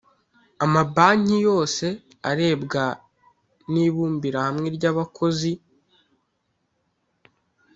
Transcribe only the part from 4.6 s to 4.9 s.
ry